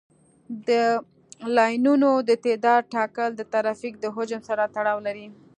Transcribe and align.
د 0.67 0.69
لاینونو 1.55 2.09
د 2.29 2.31
تعداد 2.45 2.81
ټاکل 2.93 3.29
د 3.35 3.41
ترافیک 3.53 3.93
د 3.99 4.05
حجم 4.15 4.41
سره 4.49 4.63
تړاو 4.75 4.99
لري 5.07 5.27